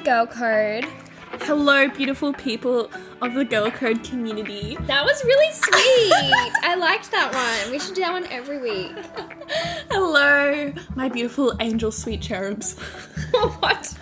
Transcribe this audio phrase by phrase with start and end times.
[0.00, 0.86] the Girl Code.
[1.42, 2.90] Hello, beautiful people
[3.20, 4.76] of the Girl Code community.
[4.86, 6.52] That was really sweet.
[6.62, 7.70] I liked that one.
[7.70, 8.92] We should do that one every week.
[9.90, 12.78] Hello, my beautiful angel sweet cherubs.
[13.58, 13.94] what?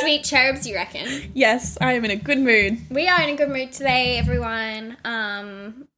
[0.00, 1.32] Sweet cherubs, you reckon?
[1.34, 4.96] Yes, I am in a good mood, We are in a good mood today, everyone.
[5.04, 5.88] Um,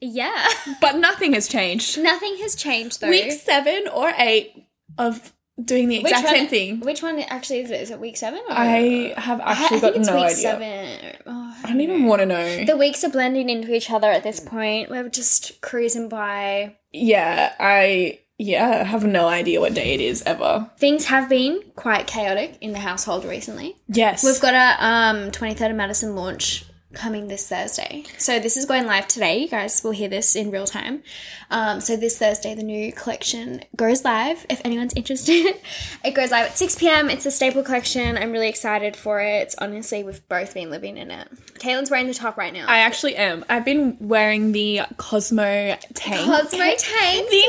[0.00, 0.46] yeah.
[0.80, 1.98] but nothing has changed.
[1.98, 3.10] Nothing has changed though.
[3.10, 6.80] Week seven or eight of doing the exact same thing.
[6.80, 7.80] Which one actually is it?
[7.80, 8.40] Is it week seven?
[8.48, 8.52] Or?
[8.52, 10.36] I have actually I got think it's no week idea.
[10.36, 11.16] seven.
[11.26, 12.64] Oh, I don't even want to know.
[12.64, 14.90] The weeks are blending into each other at this point.
[14.90, 16.76] We're just cruising by.
[16.92, 20.70] yeah, I yeah have no idea what day it is ever.
[20.78, 23.76] Things have been quite chaotic in the household recently.
[23.88, 26.64] Yes, We've got a um 23rd of Madison launch
[26.96, 28.04] coming this Thursday.
[28.18, 29.38] So this is going live today.
[29.38, 31.02] You guys will hear this in real time.
[31.50, 34.44] Um, so this Thursday, the new collection goes live.
[34.48, 35.56] If anyone's interested,
[36.04, 37.10] it goes live at 6 p.m.
[37.10, 38.16] It's a staple collection.
[38.16, 39.42] I'm really excited for it.
[39.42, 41.28] It's honestly, we've both been living in it.
[41.58, 42.66] Caitlin's wearing the top right now.
[42.66, 43.44] I actually am.
[43.48, 46.26] I've been wearing the Cosmo tank.
[46.26, 47.42] Cosmo tank, the.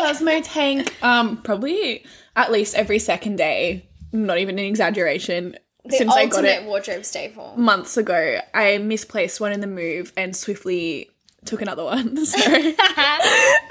[0.00, 1.02] Cosmo tank.
[1.02, 2.06] Um, probably
[2.36, 3.88] at least every second day.
[4.12, 5.56] Not even an exaggeration.
[5.84, 7.54] The since I got it wardrobe staple.
[7.56, 11.10] months ago, I misplaced one in the move and swiftly
[11.44, 12.16] took another one.
[12.24, 12.38] So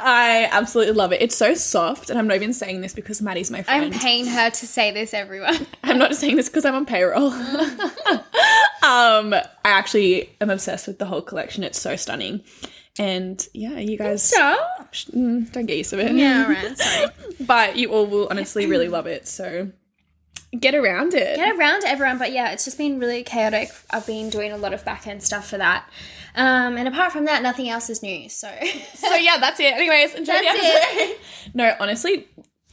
[0.04, 1.22] I absolutely love it.
[1.22, 3.94] It's so soft, and I'm not even saying this because Maddie's my friend.
[3.94, 5.66] I'm paying her to say this, everyone.
[5.84, 7.32] I'm not saying this because I'm on payroll.
[8.84, 11.64] um, I actually am obsessed with the whole collection.
[11.64, 12.42] It's so stunning.
[13.00, 14.94] And yeah, you guys Stop.
[14.94, 16.12] mm, don't get used to it.
[16.14, 17.08] Yeah, alright, sorry.
[17.40, 19.28] but you all will honestly really love it.
[19.28, 19.70] So
[20.60, 21.38] get around it.
[21.38, 22.18] get around everyone.
[22.18, 23.70] But yeah, it's just been really chaotic.
[23.90, 25.88] I've been doing a lot of back end stuff for that.
[26.36, 28.30] Um, and apart from that, nothing else is new.
[28.30, 28.48] So,
[28.96, 29.74] so yeah, that's it.
[29.74, 31.18] Anyways, enjoy That's the episode.
[31.54, 32.28] no, honestly,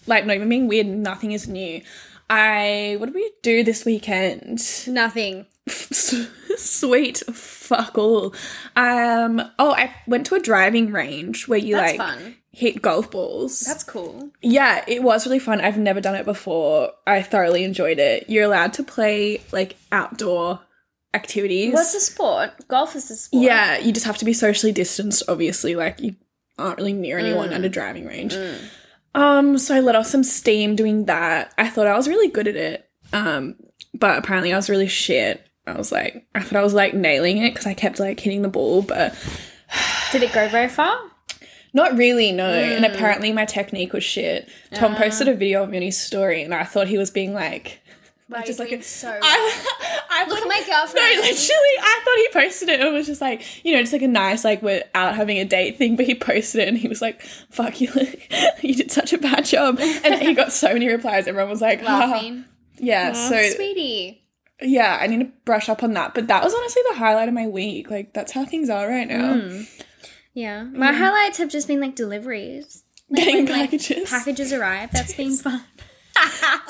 [0.06, 1.83] like not even being weird, nothing is new.
[2.31, 4.60] I what did we do this weekend?
[4.87, 5.47] nothing.
[5.69, 8.34] Sweet fuck all.
[8.77, 12.37] Um oh I went to a driving range where you That's like fun.
[12.59, 13.61] Hit golf balls.
[13.61, 14.31] That's cool.
[14.43, 15.61] yeah, it was really fun.
[15.61, 16.91] I've never done it before.
[17.07, 18.29] I thoroughly enjoyed it.
[18.29, 20.61] You're allowed to play like outdoor
[21.15, 21.73] activities.
[21.73, 22.51] What's the sport?
[22.69, 23.43] Golf is the sport.
[23.43, 25.75] yeah, you just have to be socially distanced, obviously.
[25.77, 26.17] Like you
[26.59, 27.55] aren't really near anyone Mm.
[27.55, 28.35] at a driving range.
[29.15, 31.55] Um, so I let off some steam doing that.
[31.57, 32.89] I thought I was really good at it.
[33.13, 33.57] Um,
[33.95, 35.45] but apparently I was really shit.
[35.67, 38.43] I was like, I thought I was like nailing it because I kept like hitting
[38.43, 39.15] the ball, but
[40.13, 40.99] Did it go very far?
[41.73, 42.49] Not really, no.
[42.49, 42.77] Mm.
[42.77, 44.49] And apparently my technique was shit.
[44.75, 44.99] Tom Ah.
[44.99, 47.81] posted a video of me on his story, and I thought he was being like,
[48.31, 49.09] Like, just like a, so.
[49.11, 49.19] I,
[50.11, 50.95] I Look at my girlfriend.
[50.97, 52.81] No, literally, I thought he posted it.
[52.81, 55.39] and It was just like, you know, just like a nice, like, we're out having
[55.39, 55.97] a date thing.
[55.97, 57.91] But he posted it and he was like, fuck you,
[58.61, 59.78] you did such a bad job.
[59.81, 61.27] And he got so many replies.
[61.28, 62.45] Everyone was like, laughing.
[62.78, 64.23] Yeah, so Sweetie.
[64.61, 66.15] yeah, I need to brush up on that.
[66.15, 67.91] But that was honestly the highlight of my week.
[67.91, 69.34] Like, that's how things are right now.
[69.34, 69.83] Mm.
[70.34, 70.65] Yeah.
[70.65, 72.84] My highlights have just been like deliveries.
[73.11, 74.11] Like, Getting when, like, packages.
[74.11, 74.91] packages arrive.
[74.93, 75.62] That's been fun.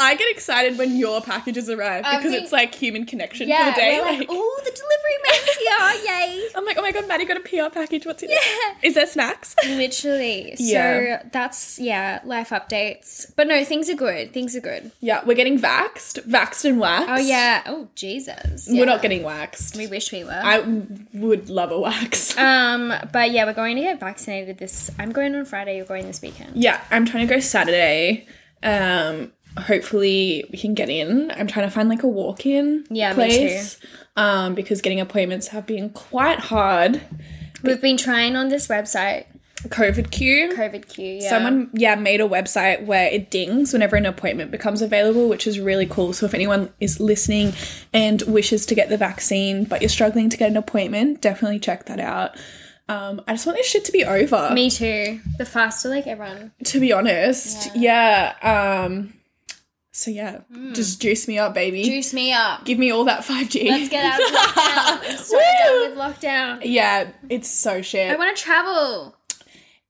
[0.00, 3.70] I get excited when your packages arrive because think- it's like human connection Yeah, for
[3.70, 4.00] the day.
[4.00, 6.48] like, like- oh, the delivery man's here, yay!
[6.54, 8.04] I'm like, oh my god, Maddie got a PR package.
[8.06, 8.36] What's in Yeah.
[8.40, 8.76] it?
[8.82, 9.56] Is there snacks?
[9.66, 10.54] Literally.
[10.56, 11.22] So Yeah.
[11.32, 13.32] that's yeah, life updates.
[13.36, 14.32] But no, things are good.
[14.32, 14.92] Things are good.
[15.00, 17.08] yeah, we're getting vaxxed, vaxxed and waxed.
[17.08, 17.62] Oh yeah.
[17.66, 18.68] Oh Jesus.
[18.70, 19.76] We're not getting waxed.
[19.76, 20.30] We wish we were.
[20.42, 20.58] I
[21.14, 22.36] would love a wax.
[22.38, 24.90] um, but yeah, we're going to get vaccinated this.
[24.98, 25.76] I'm going on Friday.
[25.76, 26.52] You're going this weekend.
[26.56, 28.26] yeah, I'm trying to go Saturday.
[28.62, 31.30] Um, hopefully we can get in.
[31.32, 33.78] I'm trying to find like a walk-in Yeah, place.
[34.16, 37.00] Um, because getting appointments have been quite hard.
[37.62, 39.26] We've been trying on this website,
[39.66, 40.52] COVID queue.
[40.54, 41.30] COVID queue, Yeah.
[41.30, 45.58] Someone, yeah, made a website where it dings whenever an appointment becomes available, which is
[45.58, 46.12] really cool.
[46.12, 47.52] So if anyone is listening
[47.92, 51.86] and wishes to get the vaccine, but you're struggling to get an appointment, definitely check
[51.86, 52.36] that out.
[52.88, 54.50] Um, I just want this shit to be over.
[54.52, 55.20] Me too.
[55.36, 56.52] The faster, like everyone.
[56.64, 58.34] to be honest, yeah.
[58.42, 59.12] Um,
[59.92, 60.40] so yeah,
[60.72, 61.82] just juice me up, baby.
[61.82, 62.64] Juice me up.
[62.64, 63.68] Give me all that five G.
[63.68, 65.10] Let's get out of lockdown.
[65.10, 66.60] I'm so done with lockdown.
[66.64, 68.10] Yeah, it's so shit.
[68.10, 69.16] I want to travel.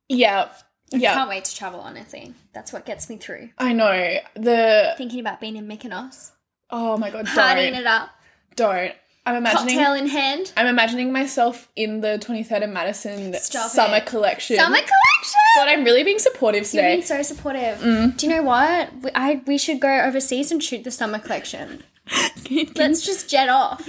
[0.09, 0.49] yeah,
[0.91, 1.15] yeah.
[1.15, 1.81] Can't wait to travel.
[1.81, 3.51] Honestly, that's what gets me through.
[3.59, 4.95] I know the.
[4.97, 6.33] Thinking about being in Mykonos,
[6.71, 8.11] Oh my god, partying don't, it up,
[8.57, 8.95] don't.
[9.29, 9.77] I'm imagining.
[9.77, 10.53] cocktail in hand.
[10.57, 14.07] I'm imagining myself in the 23rd of Madison Stop summer it.
[14.07, 14.57] collection.
[14.57, 15.41] Summer collection.
[15.57, 16.79] God, I'm really being supportive today.
[16.83, 16.95] Today.
[16.97, 17.79] being so supportive.
[17.79, 18.17] Mm.
[18.17, 18.91] Do you know what?
[19.03, 21.83] We, I we should go overseas and shoot the summer collection.
[22.75, 23.87] Let's just jet off.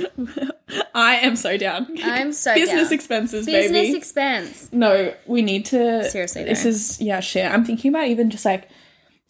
[0.93, 1.87] I am so down.
[2.03, 2.93] I'm so Business down.
[2.93, 3.79] expenses, Business baby.
[3.79, 4.69] Business expense.
[4.73, 6.03] no, we need to.
[6.09, 7.49] Seriously, this is yeah, shit.
[7.49, 8.67] I'm thinking about even just like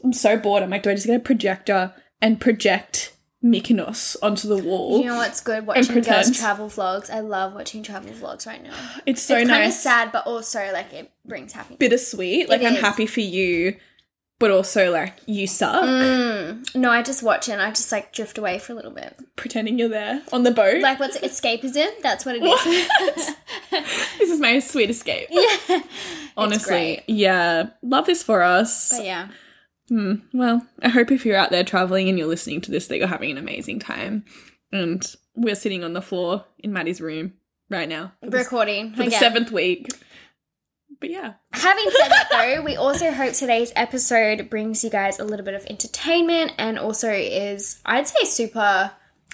[0.04, 0.64] I'm so bored.
[0.64, 5.00] I'm like, do I just get a projector and project Mykonos onto the wall.
[5.00, 5.66] You know what's good?
[5.66, 7.10] Watching girls travel vlogs.
[7.10, 8.74] I love watching travel vlogs right now.
[9.06, 11.78] it's so it's kind of sad, but also like it brings happiness.
[11.80, 12.50] Bittersweet.
[12.50, 12.82] Like It I'm is.
[12.82, 13.78] happy for you,
[14.40, 15.84] but also like you suck.
[15.84, 16.76] Mm.
[16.76, 19.16] No, I just watch it and I just like drift away for a little bit.
[19.38, 20.82] Pretending you're there on the boat.
[20.82, 21.88] Like what's escapism?
[22.02, 23.36] That's what it is.
[24.20, 25.30] this is my sweet escape.
[25.32, 25.80] yeah.
[26.36, 27.04] Honestly.
[27.08, 27.70] Yeah.
[27.82, 28.92] Love this for us.
[28.98, 29.28] But yeah.
[29.90, 30.16] Hmm.
[30.34, 33.08] Well, I hope if you're out there traveling and you're listening to this that you're
[33.08, 34.24] having an amazing time.
[34.72, 35.04] And
[35.36, 37.34] we're sitting on the floor in Maddie's room
[37.70, 38.94] right now for the, Recording.
[38.94, 39.90] for the seventh week.
[41.00, 41.34] But yeah.
[41.54, 45.54] Having said that, though, we also hope today's episode brings you guys a little bit
[45.56, 48.92] of entertainment and also is, I'd say, super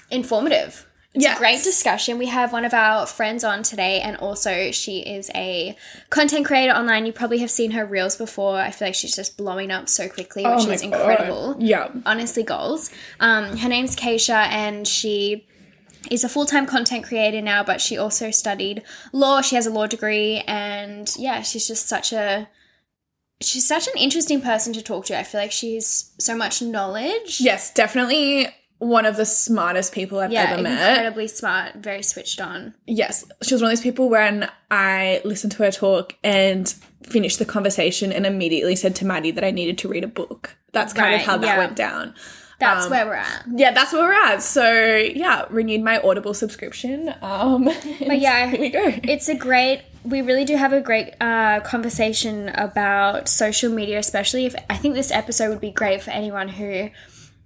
[0.10, 0.88] informative.
[1.16, 1.38] It's Yes.
[1.38, 2.18] a great discussion.
[2.18, 5.76] We have one of our friends on today, and also she is a
[6.10, 7.06] content creator online.
[7.06, 8.58] You probably have seen her reels before.
[8.60, 10.94] I feel like she's just blowing up so quickly, which Oh my is God.
[10.94, 11.88] incredible Yeah.
[12.06, 12.90] honestly goals.
[13.22, 15.48] Um, her name's Keisha, and she
[16.12, 18.84] is a full time content creator now, but she also studied
[19.14, 19.40] law.
[19.42, 22.50] She has a law degree, and yeah, she's just such a
[23.42, 25.18] she's such an interesting person to talk to.
[25.18, 27.40] I feel like she's so much knowledge.
[27.40, 28.50] Yes, definitely
[28.80, 30.90] one of the smartest people I've Yeah, ever met.
[30.98, 32.74] incredibly smart, very switched on.
[32.86, 36.68] Yes, she was one of those people when I listened to her talk and
[37.04, 40.56] finished the conversation and immediately said to Maddie that I needed to read a book.
[40.74, 41.58] That's kind of how that yeah.
[41.58, 42.14] went down.
[42.60, 43.44] That's Um, where we're at.
[43.54, 44.42] Yeah, that's where we're at.
[44.42, 47.14] So yeah, renewed my Audible subscription.
[47.22, 47.66] Um,
[48.00, 48.92] But yeah, here we go.
[49.04, 54.46] it's a great we really do have a great uh, conversation about social media especially
[54.46, 56.92] if i think this episode would be great for anyone who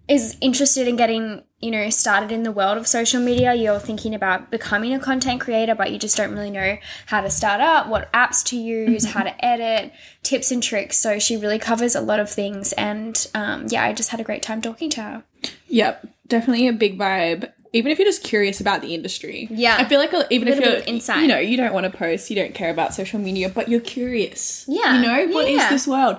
[0.09, 4.15] is interested in getting you know started in the world of social media you're thinking
[4.15, 6.77] about becoming a content creator but you just don't really know
[7.07, 9.91] how to start up what apps to use how to edit
[10.23, 13.93] tips and tricks so she really covers a lot of things and um, yeah i
[13.93, 15.23] just had a great time talking to her
[15.67, 17.51] Yep, definitely a big vibe.
[17.71, 19.77] Even if you're just curious about the industry, Yeah.
[19.77, 21.21] I feel like a, even if you're insight.
[21.21, 23.79] you know, you don't want to post, you don't care about social media, but you're
[23.79, 24.65] curious.
[24.67, 25.69] Yeah, you know, what is yeah.
[25.69, 26.17] this world?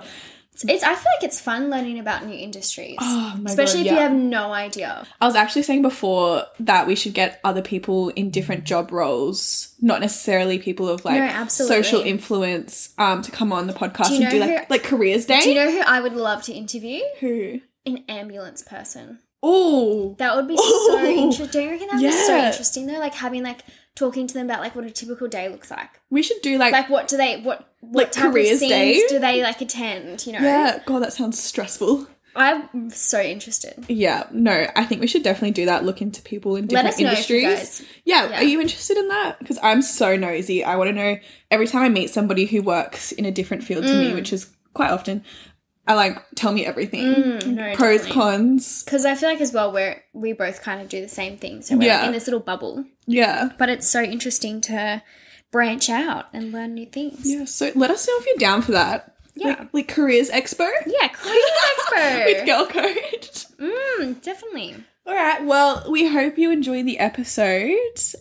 [0.69, 3.93] It's i feel like it's fun learning about new industries Oh my especially God, if
[3.93, 8.09] you have no idea I was actually saying before that we should get other people
[8.11, 13.53] in different job roles, not necessarily people of like No, social influence, um, to come
[13.53, 15.41] on the podcast Do and do like who- like careers day.
[15.43, 17.01] Do you know who I would love to interview?
[17.21, 17.61] who?
[17.87, 19.19] An ambulance person.
[19.43, 21.47] Oh, That would be so interesting.
[21.47, 22.99] Don't you reckon that would be so interesting though?
[22.99, 23.61] Like having like
[23.95, 25.89] talking to them about like what a typical day looks like.
[26.11, 28.71] we should do like, Like what do they what what Like type of careers scenes
[28.71, 29.03] day?
[29.09, 30.27] do they like attend?
[30.27, 30.81] You know, yeah.
[30.87, 32.07] God, that sounds stressful.
[32.37, 33.85] I'm so interested.
[33.89, 35.85] Yeah, no, I think we should definitely do that.
[35.85, 37.79] Look into people in Let different us know if you industries.
[37.81, 37.89] guys.
[38.05, 38.37] Yeah, yeah.
[38.39, 39.39] are you interested in that?
[39.41, 40.63] Because I'm so nosy.
[40.63, 41.17] I want to know
[41.51, 44.09] every time I meet somebody who works in a different field to Mm.
[44.11, 45.25] me, which is quite often.
[45.89, 48.13] I like tell me everything, Mm, no, pros, definitely.
[48.13, 48.85] cons.
[48.85, 51.63] Because I feel like as well we're we both kind of do the same thing.
[51.63, 52.07] So we're Yeah.
[52.07, 52.85] in this little bubble.
[53.07, 55.03] Yeah, But it's so interesting to
[55.53, 57.21] branch out and learn new things.
[57.25, 57.45] yeah.
[57.45, 59.15] So let us know if you're down for that.
[59.35, 59.49] Yeah.
[59.49, 61.45] like, like careers expo Yeah, careers
[61.79, 62.25] expert.
[62.27, 63.31] with girl code.
[63.59, 64.77] Mm, definitely.
[65.07, 65.45] All right.
[65.45, 67.75] Well, we hope you enjoy the episode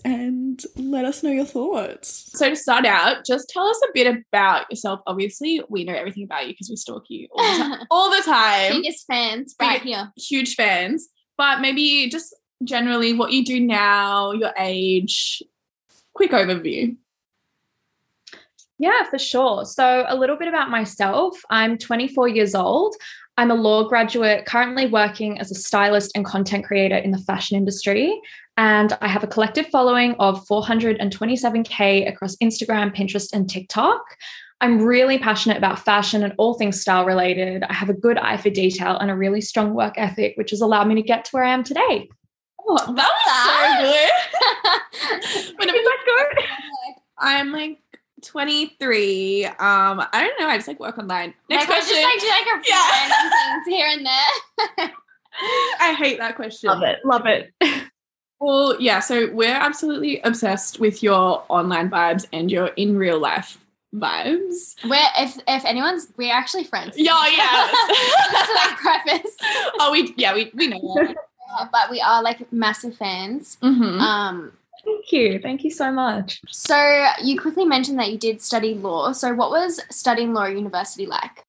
[0.06, 2.32] and let us know your thoughts.
[2.34, 5.02] So to start out, just tell us a bit about yourself.
[5.06, 7.88] Obviously, we know everything about you because we stalk you all the time.
[7.92, 8.82] all the time.
[8.82, 10.12] Biggest fans right here.
[10.16, 11.10] Huge fans.
[11.38, 12.34] But maybe just
[12.64, 15.44] generally what you do now, your age.
[16.14, 16.96] Quick overview.
[18.80, 19.66] Yeah, for sure.
[19.66, 21.38] So, a little bit about myself.
[21.50, 22.96] I'm 24 years old.
[23.38, 27.58] I'm a law graduate, currently working as a stylist and content creator in the fashion
[27.58, 28.20] industry.
[28.58, 34.02] And I have a collective following of 427K across Instagram, Pinterest, and TikTok.
[34.62, 37.64] I'm really passionate about fashion and all things style related.
[37.64, 40.60] I have a good eye for detail and a really strong work ethic, which has
[40.60, 42.10] allowed me to get to where I am today.
[42.68, 45.56] Oh, that was so good.
[45.58, 46.44] When it was good.
[47.18, 47.80] I'm like
[48.30, 49.46] 23.
[49.46, 50.48] Um, I don't know.
[50.48, 51.34] I just like work online.
[51.50, 51.96] Next Like, I question.
[51.96, 53.10] just like do like a few Yeah.
[53.30, 54.92] things here and there.
[55.82, 56.70] I hate that question.
[56.70, 57.00] Love it.
[57.06, 57.52] Love it.
[58.40, 59.00] Well, yeah.
[59.00, 63.58] So we're absolutely obsessed with your online vibes and your in real life
[63.96, 64.76] vibes.
[64.88, 66.96] We're if if anyone's we're actually friends.
[66.98, 67.68] Yeah, yeah.
[68.32, 69.36] That's like preface.
[69.80, 71.16] oh, we yeah we we know that.
[71.72, 73.58] But we are like massive fans.
[73.64, 74.00] Mhm.
[74.00, 74.52] Um,
[74.86, 75.40] Thank you.
[75.40, 76.42] Thank you so much.
[76.50, 79.12] so you quickly mentioned that you did study law.
[79.12, 81.46] So what was studying law at university like?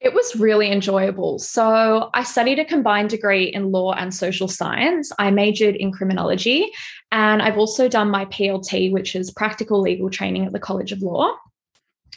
[0.00, 1.38] It was really enjoyable.
[1.38, 5.10] So, I studied a combined degree in law and social science.
[5.18, 6.70] I majored in criminology,
[7.10, 11.00] and I've also done my PLT, which is practical legal training at the College of
[11.00, 11.34] Law.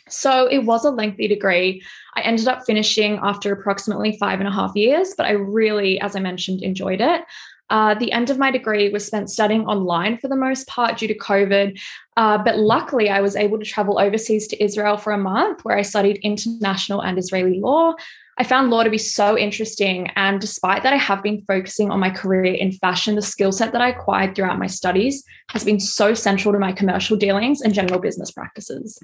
[0.09, 1.81] So, it was a lengthy degree.
[2.15, 6.17] I ended up finishing after approximately five and a half years, but I really, as
[6.17, 7.21] I mentioned, enjoyed it.
[7.69, 11.07] Uh, the end of my degree was spent studying online for the most part due
[11.07, 11.79] to COVID.
[12.17, 15.77] Uh, but luckily, I was able to travel overseas to Israel for a month where
[15.77, 17.93] I studied international and Israeli law.
[18.39, 20.07] I found law to be so interesting.
[20.15, 23.15] And despite that, I have been focusing on my career in fashion.
[23.15, 26.71] The skill set that I acquired throughout my studies has been so central to my
[26.71, 28.97] commercial dealings and general business practices.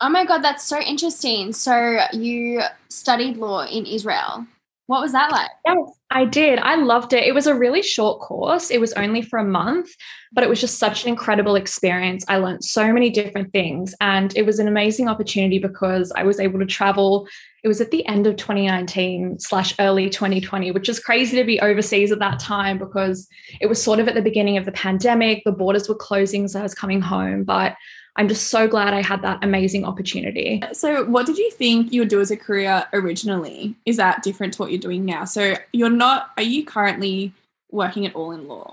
[0.00, 1.52] Oh my God, that's so interesting.
[1.52, 4.46] So you studied law in Israel.
[4.90, 5.50] What was that like?
[5.64, 6.58] Yes, I did.
[6.58, 7.22] I loved it.
[7.22, 8.72] It was a really short course.
[8.72, 9.88] It was only for a month,
[10.32, 12.24] but it was just such an incredible experience.
[12.26, 16.40] I learned so many different things, and it was an amazing opportunity because I was
[16.40, 17.28] able to travel.
[17.62, 21.60] It was at the end of 2019 slash early 2020, which is crazy to be
[21.60, 23.28] overseas at that time because
[23.60, 25.44] it was sort of at the beginning of the pandemic.
[25.44, 27.76] The borders were closing, so I was coming home, but
[28.16, 30.62] I'm just so glad I had that amazing opportunity.
[30.72, 33.74] So, what did you think you would do as a career originally?
[33.86, 35.24] Is that different to what you're doing now?
[35.24, 37.32] So, you're not, are you currently
[37.70, 38.72] working at all in law?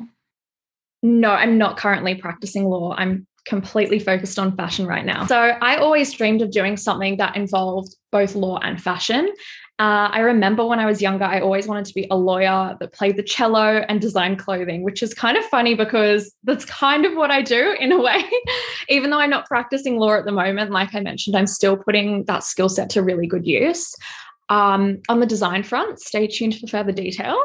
[1.03, 2.95] No, I'm not currently practicing law.
[2.97, 5.25] I'm completely focused on fashion right now.
[5.27, 9.31] So, I always dreamed of doing something that involved both law and fashion.
[9.79, 12.93] Uh, I remember when I was younger, I always wanted to be a lawyer that
[12.93, 17.13] played the cello and designed clothing, which is kind of funny because that's kind of
[17.13, 18.23] what I do in a way.
[18.89, 22.23] Even though I'm not practicing law at the moment, like I mentioned, I'm still putting
[22.25, 23.95] that skill set to really good use.
[24.49, 27.37] Um, on the design front, stay tuned for further details.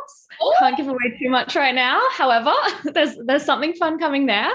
[0.43, 0.53] Ooh.
[0.59, 2.01] Can't give away too much right now.
[2.12, 2.53] However,
[2.85, 4.51] there's there's something fun coming there.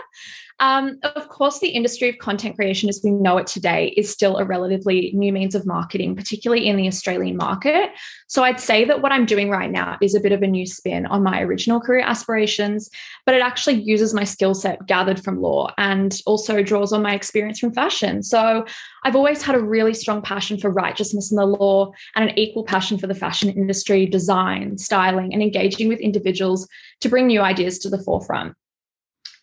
[0.60, 4.38] Um, of course, the industry of content creation as we know it today is still
[4.38, 7.92] a relatively new means of marketing, particularly in the Australian market.
[8.28, 10.66] So I'd say that what I'm doing right now is a bit of a new
[10.66, 12.90] spin on my original career aspirations,
[13.26, 17.14] but it actually uses my skill set gathered from law and also draws on my
[17.14, 18.24] experience from fashion.
[18.24, 18.66] So
[19.04, 22.64] I've always had a really strong passion for righteousness in the law and an equal
[22.64, 26.68] passion for the fashion industry, design, styling, and engaging with individuals
[27.02, 28.56] to bring new ideas to the forefront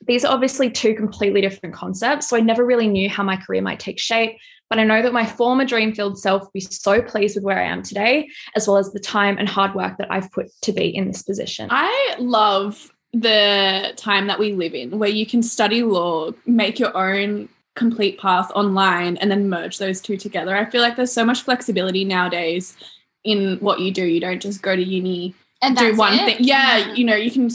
[0.06, 2.28] these are obviously two completely different concepts.
[2.28, 4.38] So I never really knew how my career might take shape.
[4.70, 7.58] But I know that my former dream filled self would be so pleased with where
[7.58, 10.72] I am today, as well as the time and hard work that I've put to
[10.72, 11.68] be in this position.
[11.70, 16.96] I love the time that we live in where you can study law, make your
[16.96, 20.56] own complete path online, and then merge those two together.
[20.56, 22.76] I feel like there's so much flexibility nowadays
[23.22, 24.04] in what you do.
[24.04, 26.24] You don't just go to uni and do one it?
[26.24, 26.36] thing.
[26.40, 27.50] Yeah, yeah, you know, you can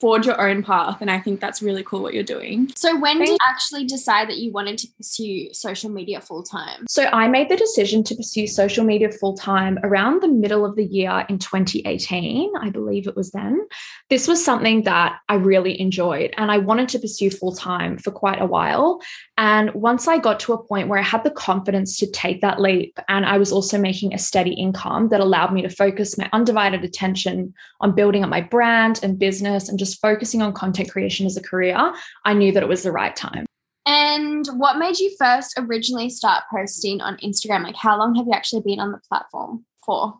[0.00, 2.70] forge your own path and i think that's really cool what you're doing.
[2.74, 6.86] So when did you actually decide that you wanted to pursue social media full time
[6.88, 10.74] so i made the decision to pursue social media full time around the middle of
[10.74, 13.66] the year in 2018 i believe it was then.
[14.08, 18.10] This was something that i really enjoyed and i wanted to pursue full time for
[18.10, 19.00] quite a while.
[19.38, 22.60] And once i got to a point where i had the confidence to take that
[22.60, 26.28] leap and i was also making a steady income that allowed me to focus my
[26.32, 30.90] undivided attention on building up my brand and business business and just focusing on content
[30.90, 31.92] creation as a career,
[32.24, 33.46] I knew that it was the right time.
[33.86, 37.64] And what made you first originally start posting on Instagram?
[37.64, 40.18] Like, how long have you actually been on the platform for?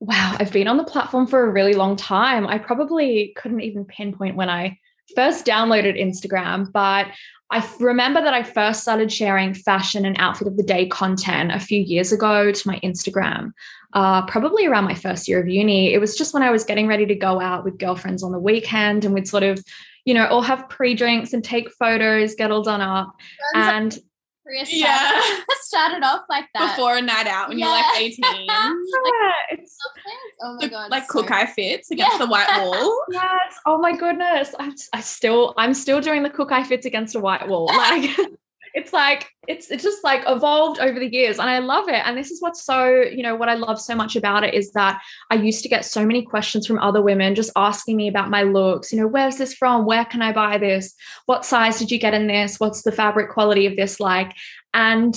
[0.00, 2.46] Wow, I've been on the platform for a really long time.
[2.46, 4.78] I probably couldn't even pinpoint when I
[5.16, 7.08] first downloaded Instagram, but
[7.50, 11.58] I remember that I first started sharing fashion and outfit of the day content a
[11.58, 13.52] few years ago to my Instagram
[13.94, 15.92] uh, probably around my first year of uni.
[15.92, 18.38] It was just when I was getting ready to go out with girlfriends on the
[18.38, 19.64] weekend and we'd sort of,
[20.04, 23.14] you know, all have pre drinks and take photos, get all done up.
[23.54, 23.98] and
[24.70, 25.20] yeah.
[25.60, 26.76] started off like that.
[26.76, 27.66] Before a night out when yeah.
[27.66, 28.24] you're like 18.
[28.46, 28.72] yeah,
[29.50, 29.76] it's
[30.42, 30.90] oh my god.
[30.90, 32.18] Like so Kook-Eye fits against yeah.
[32.18, 33.04] the white wall.
[33.10, 33.54] yes.
[33.66, 34.54] Oh my goodness.
[34.58, 37.66] I, I still I'm still doing the Kook-Eye fits against a white wall.
[37.66, 38.10] Like
[38.74, 42.16] it's like it's it's just like evolved over the years and i love it and
[42.16, 45.00] this is what's so you know what i love so much about it is that
[45.30, 48.42] i used to get so many questions from other women just asking me about my
[48.42, 49.84] looks you know where's this from?
[49.84, 50.94] Where can i buy this?
[51.26, 52.60] What size did you get in this?
[52.60, 54.34] What's the fabric quality of this like?
[54.74, 55.16] And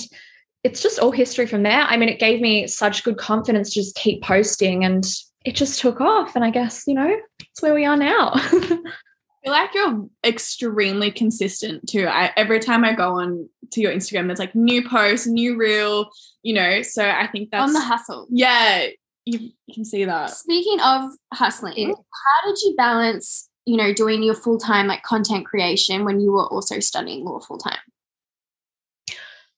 [0.64, 1.82] it's just all history from there.
[1.82, 5.04] I mean it gave me such good confidence to just keep posting and
[5.44, 8.32] it just took off and i guess you know it's where we are now
[9.42, 12.06] feel like you're extremely consistent too.
[12.06, 16.10] I, every time I go on to your Instagram, there's like new posts, new reel,
[16.42, 16.82] you know.
[16.82, 18.26] So I think that's on the hustle.
[18.30, 18.86] Yeah,
[19.24, 20.30] you, you can see that.
[20.30, 21.90] Speaking of hustling, mm-hmm.
[21.92, 26.32] how did you balance, you know, doing your full time like content creation when you
[26.32, 27.78] were also studying law full time?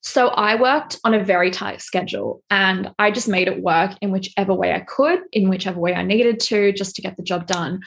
[0.01, 4.11] So I worked on a very tight schedule and I just made it work in
[4.11, 7.47] whichever way I could, in whichever way I needed to, just to get the job
[7.47, 7.81] done.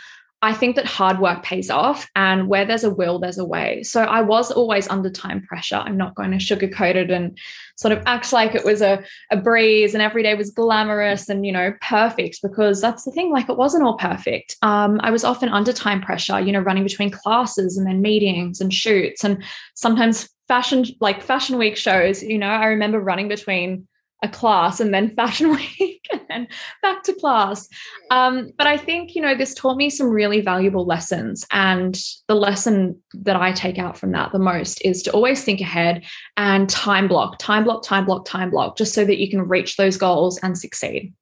[0.43, 3.81] I think that hard work pays off, and where there's a will, there's a way.
[3.81, 5.77] So I was always under time pressure.
[5.77, 7.35] I'm not going to sugarcoat it and
[7.75, 11.43] sort of act like it was a, a breeze and every day was glamorous and,
[11.43, 14.55] you know, perfect, because that's the thing, like it wasn't all perfect.
[14.61, 18.61] Um, I was often under time pressure, you know, running between classes and then meetings
[18.61, 23.87] and shoots, and sometimes fashion, like fashion week shows, you know, I remember running between
[24.23, 26.47] a class and then fashion week and then
[26.81, 27.67] back to class.
[28.11, 31.45] Um, but I think, you know, this taught me some really valuable lessons.
[31.51, 31.97] And
[32.27, 36.05] the lesson that I take out from that the most is to always think ahead
[36.35, 39.77] and time block, time block, time block, time block, just so that you can reach
[39.77, 41.13] those goals and succeed.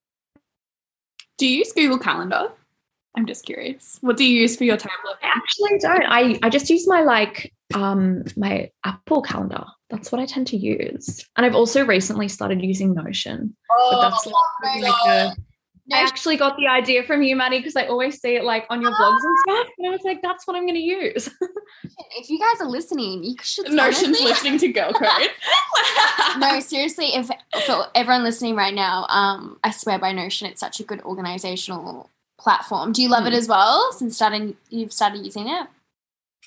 [1.38, 2.52] Do you use Google Calendar?
[3.18, 3.98] I'm just curious.
[4.02, 5.18] What do you use for your time block?
[5.24, 6.04] I actually don't.
[6.04, 9.66] I, I just use my like um my Apple calendar.
[9.90, 11.26] That's what I tend to use.
[11.38, 13.56] And I've also recently started using Notion.
[13.70, 15.36] Oh, but that's like, like a,
[15.94, 18.82] I actually got the idea from you, Maddie, because I always see it like on
[18.82, 19.68] your blogs and stuff.
[19.78, 21.30] And I was like, that's what I'm going to use.
[22.18, 23.72] if you guys are listening, you should.
[23.72, 25.30] Notion's listening to Girl Code.
[26.40, 27.30] no, seriously, if
[27.68, 32.10] for everyone listening right now, um, I swear by Notion, it's such a good organizational
[32.40, 32.92] platform.
[32.92, 33.28] Do you love mm.
[33.28, 35.68] it as well since starting you've started using it?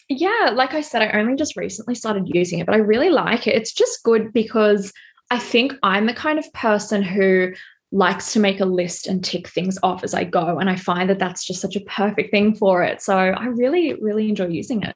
[0.08, 3.46] Yeah, like I said, I only just recently started using it, but I really like
[3.46, 3.54] it.
[3.54, 4.92] It's just good because
[5.30, 7.52] I think I'm the kind of person who
[7.92, 10.58] likes to make a list and tick things off as I go.
[10.58, 13.02] And I find that that's just such a perfect thing for it.
[13.02, 14.94] So I really, really enjoy using it.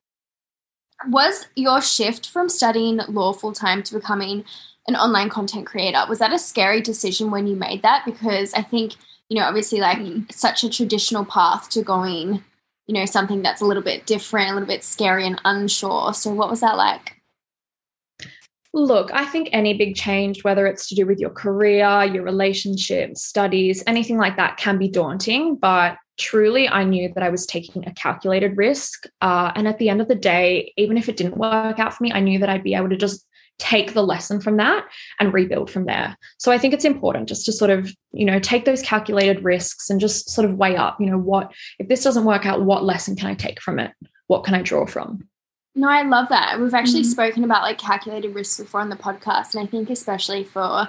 [1.09, 4.45] Was your shift from studying law full time to becoming
[4.87, 8.04] an online content creator, was that a scary decision when you made that?
[8.04, 8.95] Because I think,
[9.28, 9.99] you know, obviously, like
[10.31, 12.45] such a traditional path to going
[12.87, 16.12] you know, something that's a little bit different, a little bit scary and unsure.
[16.15, 17.17] So, what was that like?
[18.75, 23.23] Look, I think any big change, whether it's to do with your career, your relationships,
[23.23, 25.57] studies, anything like that, can be daunting.
[25.57, 29.07] But truly, I knew that I was taking a calculated risk.
[29.21, 32.03] Uh, and at the end of the day, even if it didn't work out for
[32.03, 33.27] me, I knew that I'd be able to just
[33.59, 34.85] take the lesson from that
[35.21, 36.17] and rebuild from there.
[36.39, 39.88] So I think it's important just to sort of, you know, take those calculated risks
[39.88, 42.85] and just sort of weigh up, you know, what if this doesn't work out, what
[42.85, 43.93] lesson can I take from it?
[44.27, 45.29] What can I draw from?
[45.75, 46.61] No, I love that.
[46.61, 47.11] We've actually mm-hmm.
[47.11, 49.55] spoken about like calculated risks before on the podcast.
[49.55, 50.88] And I think especially for,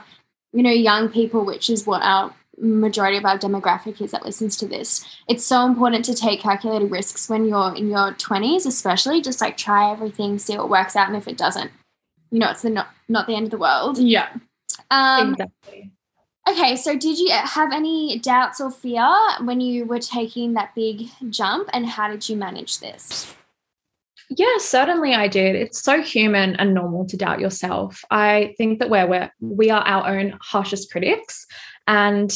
[0.52, 4.58] you know, young people, which is what our majority of our demographic is that listens
[4.58, 5.06] to this.
[5.28, 9.58] It's so important to take calculated risks when you're in your 20s, especially just like
[9.58, 11.08] try everything, see what works out.
[11.08, 11.72] And if it doesn't,
[12.34, 14.00] you know, it's the not not the end of the world.
[14.00, 14.28] Yeah.
[14.90, 15.92] Um, exactly.
[16.50, 19.08] Okay, so did you have any doubts or fear
[19.42, 23.34] when you were taking that big jump, and how did you manage this?
[24.30, 25.56] Yeah, certainly I did.
[25.56, 28.04] It's so human and normal to doubt yourself.
[28.10, 31.46] I think that we're, we're we are our own harshest critics,
[31.86, 32.36] and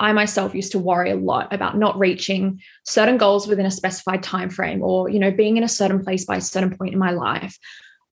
[0.00, 4.22] I myself used to worry a lot about not reaching certain goals within a specified
[4.22, 6.98] time frame, or you know, being in a certain place by a certain point in
[6.98, 7.58] my life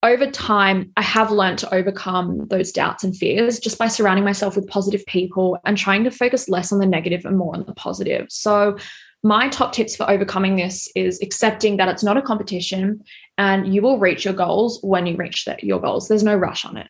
[0.03, 4.57] over time, I have learned to overcome those doubts and fears just by surrounding myself
[4.57, 7.75] with positive people and trying to focus less on the negative and more on the
[7.75, 8.27] positive.
[8.31, 8.77] So,
[9.25, 13.05] my top tips for overcoming this is accepting that it's not a competition
[13.39, 16.09] and you will reach your goals when you reach your goals.
[16.09, 16.89] There's no rush on it.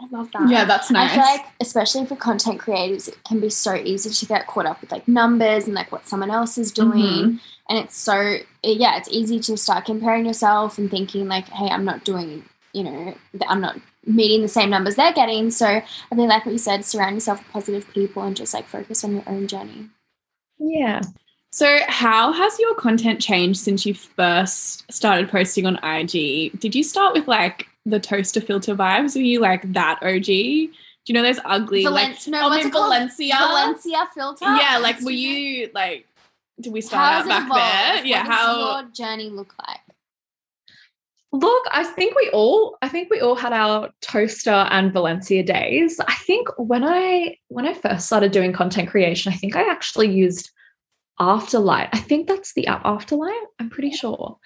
[0.00, 0.48] I love that.
[0.50, 1.12] Yeah, that's nice.
[1.12, 4.66] I feel like, especially for content creators, it can be so easy to get caught
[4.66, 6.90] up with like numbers and like what someone else is doing.
[6.90, 7.36] Mm-hmm.
[7.68, 11.84] And it's so, yeah, it's easy to start comparing yourself and thinking like, hey, I'm
[11.84, 13.14] not doing, you know,
[13.48, 15.50] I'm not meeting the same numbers they're getting.
[15.50, 18.66] So I think, like what you said, surround yourself with positive people and just like
[18.66, 19.88] focus on your own journey.
[20.58, 21.00] Yeah.
[21.50, 26.60] So, how has your content changed since you first started posting on IG?
[26.60, 29.14] Did you start with like the toaster filter vibes?
[29.14, 30.24] Were you like that OG?
[30.24, 33.34] Do you know those ugly Valen- like no, oh, what's it Valencia?
[33.38, 34.44] Valencia filter.
[34.44, 36.06] Yeah, like were you like
[36.60, 37.62] did we start out back evolved?
[37.62, 38.06] there?
[38.06, 39.80] Yeah, what how your journey look like?
[41.32, 46.00] Look, I think we all I think we all had our toaster and Valencia days.
[46.00, 50.10] I think when I when I first started doing content creation, I think I actually
[50.10, 50.50] used
[51.20, 51.88] Afterlight.
[51.92, 53.44] I think that's the app Afterlight.
[53.60, 54.38] I'm pretty sure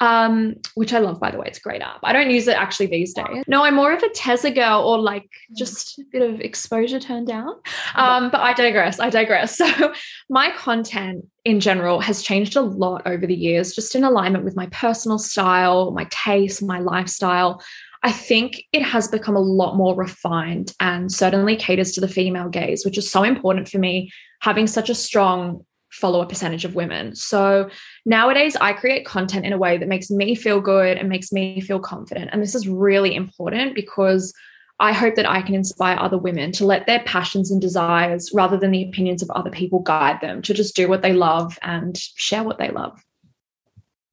[0.00, 1.46] um, which I love, by the way.
[1.48, 1.98] It's a great app.
[2.02, 3.44] I don't use it actually these days.
[3.46, 5.56] No, I'm more of a Tezza girl or like mm.
[5.56, 7.54] just a bit of exposure turned down.
[7.94, 9.00] Um, but I digress.
[9.00, 9.60] I digress.
[9.68, 9.92] So
[10.30, 14.56] my content in general has changed a lot over the years, just in alignment with
[14.56, 17.60] my personal style, my taste, my lifestyle.
[18.02, 22.48] I think it has become a lot more refined and certainly caters to the female
[22.48, 27.14] gaze, which is so important for me, having such a strong follower percentage of women.
[27.14, 27.70] So
[28.04, 31.60] nowadays, I create content in a way that makes me feel good and makes me
[31.60, 32.30] feel confident.
[32.32, 34.34] And this is really important because
[34.80, 38.56] I hope that I can inspire other women to let their passions and desires, rather
[38.56, 41.96] than the opinions of other people, guide them to just do what they love and
[41.96, 43.02] share what they love.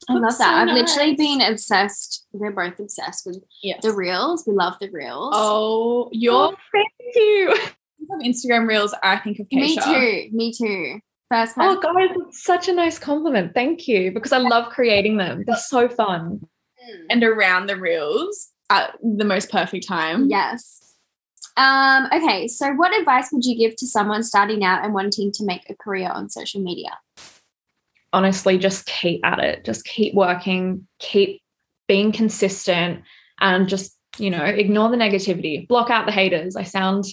[0.09, 0.43] I love That's that.
[0.43, 0.95] So I've nice.
[0.95, 2.25] literally been obsessed.
[2.31, 3.81] We're both obsessed with yes.
[3.81, 4.43] the reels.
[4.47, 5.33] We love the reels.
[5.35, 7.55] Oh, you're oh, thank you.
[8.07, 9.88] Of Instagram reels, I think of Keisha.
[9.88, 10.38] Me too.
[10.38, 10.99] Me too.
[11.31, 13.53] First oh, guys, such a nice compliment.
[13.53, 14.11] Thank you.
[14.11, 15.43] Because I love creating them.
[15.45, 16.47] They're so fun.
[16.88, 17.05] Mm.
[17.09, 20.29] And around the reels at the most perfect time.
[20.29, 20.93] Yes.
[21.57, 25.45] Um, okay, so what advice would you give to someone starting out and wanting to
[25.45, 26.99] make a career on social media?
[28.11, 29.63] Honestly, just keep at it.
[29.63, 31.41] Just keep working, keep
[31.88, 33.03] being consistent,
[33.39, 36.55] and just, you know, ignore the negativity, block out the haters.
[36.55, 37.05] I sound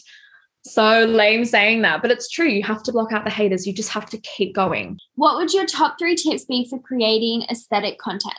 [0.64, 2.46] so lame saying that, but it's true.
[2.46, 3.66] You have to block out the haters.
[3.66, 4.98] You just have to keep going.
[5.16, 8.36] What would your top three tips be for creating aesthetic content?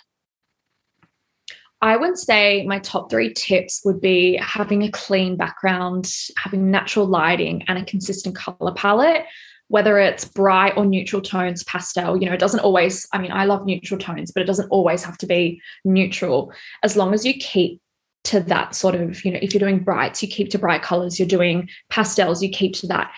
[1.82, 7.06] I would say my top three tips would be having a clean background, having natural
[7.06, 9.26] lighting, and a consistent color palette.
[9.68, 13.46] Whether it's bright or neutral tones, pastel, you know, it doesn't always, I mean, I
[13.46, 16.54] love neutral tones, but it doesn't always have to be neutral.
[16.84, 17.82] As long as you keep
[18.26, 21.20] to that sort of, you know, if you're doing brights, you keep to bright colors,
[21.20, 23.12] you're doing pastels, you keep to that.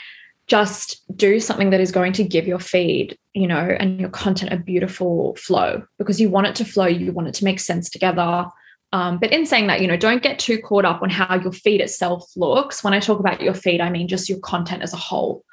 [0.48, 4.54] Just do something that is going to give your feed, you know, and your content
[4.54, 7.90] a beautiful flow because you want it to flow, you want it to make sense
[7.90, 8.46] together.
[8.94, 11.52] Um, but in saying that, you know, don't get too caught up on how your
[11.52, 12.84] feed itself looks.
[12.84, 15.44] When I talk about your feed, I mean just your content as a whole.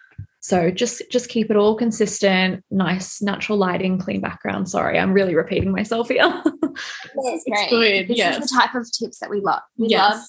[0.42, 4.68] So just just keep it all consistent, nice, natural lighting, clean background.
[4.68, 6.42] Sorry, I'm really repeating myself here.
[6.44, 7.70] this is great.
[7.70, 8.08] Good.
[8.08, 8.42] This yes.
[8.42, 9.62] is the type of tips that we love.
[9.78, 10.10] We yes.
[10.10, 10.22] love.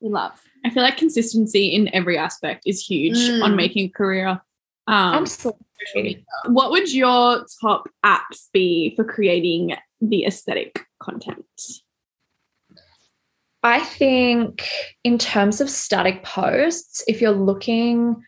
[0.00, 0.40] We love.
[0.66, 3.42] I feel like consistency in every aspect is huge mm.
[3.42, 4.28] on making a career.
[4.86, 6.26] Um, Absolutely.
[6.46, 11.46] What would your top apps be for creating the aesthetic content?
[13.62, 14.68] I think
[15.04, 18.22] in terms of static posts, if you're looking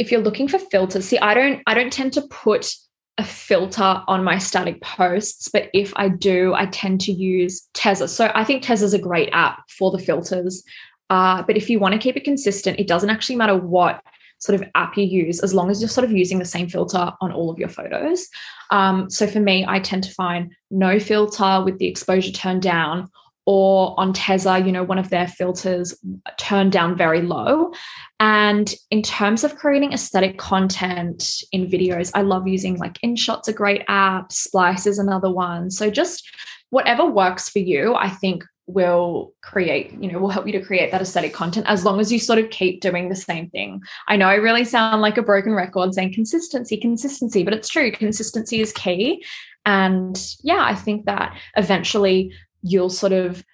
[0.00, 2.74] if you're looking for filters, see, I don't I don't tend to put
[3.18, 8.08] a filter on my static posts, but if I do, I tend to use Tezza.
[8.08, 10.64] So I think Tezza is a great app for the filters.
[11.10, 14.02] Uh, but if you want to keep it consistent, it doesn't actually matter what
[14.38, 17.12] sort of app you use, as long as you're sort of using the same filter
[17.20, 18.26] on all of your photos.
[18.70, 23.10] Um, so for me, I tend to find no filter with the exposure turned down
[23.46, 25.98] or on Tezza, you know, one of their filters
[26.38, 27.72] turned down very low.
[28.18, 33.52] And in terms of creating aesthetic content in videos, I love using like InShot's a
[33.52, 35.70] great app, Splice is another one.
[35.70, 36.28] So just
[36.70, 40.92] whatever works for you, I think will create, you know, will help you to create
[40.92, 43.80] that aesthetic content as long as you sort of keep doing the same thing.
[44.08, 47.90] I know I really sound like a broken record saying consistency, consistency, but it's true.
[47.90, 49.24] Consistency is key.
[49.66, 53.44] And yeah, I think that eventually you'll sort of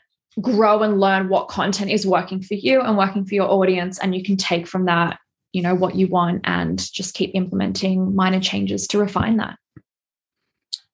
[0.40, 4.14] grow and learn what content is working for you and working for your audience and
[4.14, 5.18] you can take from that
[5.52, 9.56] you know what you want and just keep implementing minor changes to refine that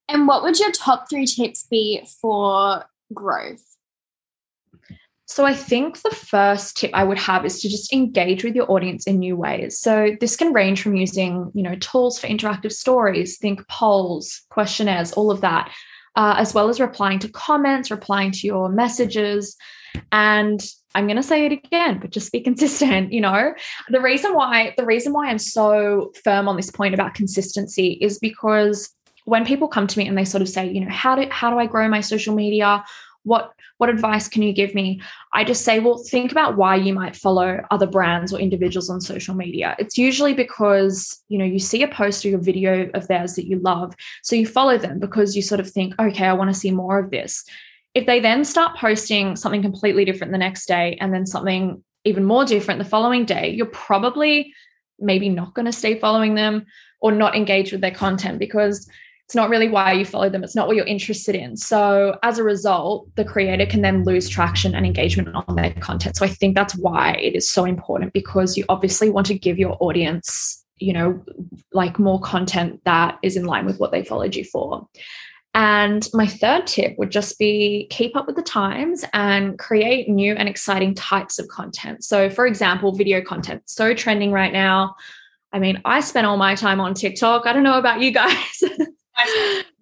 [0.09, 3.73] and what would your top three tips be for growth
[5.33, 8.71] so I think the first tip I would have is to just engage with your
[8.71, 9.79] audience in new ways.
[9.79, 15.11] So this can range from using, you know, tools for interactive stories, think polls, questionnaires,
[15.13, 15.73] all of that,
[16.17, 19.57] uh, as well as replying to comments, replying to your messages.
[20.11, 23.13] And I'm going to say it again, but just be consistent.
[23.13, 23.55] You know,
[23.89, 28.19] the reason why the reason why I'm so firm on this point about consistency is
[28.19, 28.91] because
[29.25, 31.51] when people come to me and they sort of say, you know, how do how
[31.51, 32.85] do I grow my social media?
[33.25, 35.01] What what advice can you give me?
[35.33, 39.01] I just say, well, think about why you might follow other brands or individuals on
[39.01, 39.75] social media.
[39.79, 43.47] It's usually because, you know, you see a post or a video of theirs that
[43.47, 43.95] you love.
[44.23, 46.99] So you follow them because you sort of think, okay, I want to see more
[46.99, 47.45] of this.
[47.95, 52.25] If they then start posting something completely different the next day and then something even
[52.25, 54.53] more different the following day, you're probably
[54.99, 56.65] maybe not going to stay following them
[57.01, 58.89] or not engage with their content because
[59.33, 60.45] it's not really why you follow them.
[60.45, 61.57] It's not what you're interested in.
[61.57, 66.17] So as a result, the creator can then lose traction and engagement on their content.
[66.17, 69.59] So I think that's why it is so important because you obviously want to give
[69.59, 71.25] your audience, you know,
[71.73, 74.87] like more content that is in line with what they followed you for.
[75.55, 80.35] And my third tip would just be keep up with the times and create new
[80.35, 82.05] and exciting types of content.
[82.05, 84.95] So, for example, video content, so trending right now.
[85.55, 87.47] I mean, I spend all my time on TikTok.
[87.47, 88.63] I don't know about you guys.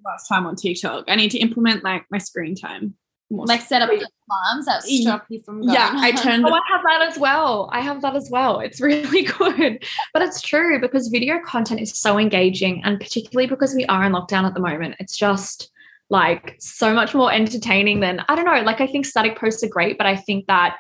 [0.05, 1.05] last time on TikTok.
[1.09, 2.95] I need to implement like my screen time.
[3.33, 5.73] Like set up alarms that stop you from going.
[5.73, 6.45] Yeah, I turned.
[6.49, 7.71] oh, I have that as well.
[7.73, 8.59] I have that as well.
[8.59, 13.73] It's really good, but it's true because video content is so engaging, and particularly because
[13.73, 15.71] we are in lockdown at the moment, it's just
[16.09, 18.63] like so much more entertaining than I don't know.
[18.63, 20.79] Like I think static posts are great, but I think that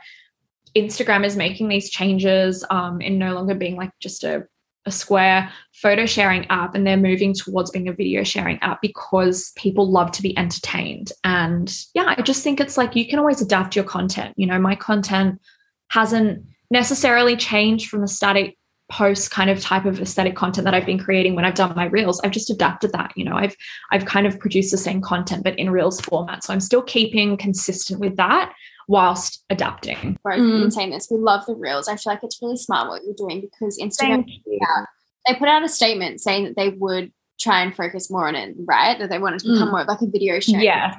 [0.76, 4.46] Instagram is making these changes um, in no longer being like just a,
[4.86, 9.52] a square photo sharing app and they're moving towards being a video sharing app because
[9.56, 11.12] people love to be entertained.
[11.24, 14.34] And yeah, I just think it's like you can always adapt your content.
[14.36, 15.40] You know, my content
[15.88, 18.56] hasn't necessarily changed from the static
[18.90, 21.86] post kind of type of aesthetic content that I've been creating when I've done my
[21.86, 22.20] reels.
[22.20, 23.12] I've just adapted that.
[23.16, 23.56] You know, I've
[23.92, 26.42] I've kind of produced the same content but in reels format.
[26.42, 28.52] So I'm still keeping consistent with that
[28.90, 30.18] whilst adapting.
[30.24, 30.62] Both mm.
[30.62, 31.06] been saying this.
[31.08, 31.86] We love the reels.
[31.86, 34.24] I feel like it's really smart what you're doing because Instagram
[34.68, 34.86] out,
[35.28, 38.56] they put out a statement saying that they would try and focus more on it,
[38.66, 38.98] right?
[38.98, 39.70] That they wanted to become mm.
[39.70, 40.58] more of like a video show.
[40.58, 40.96] Yeah.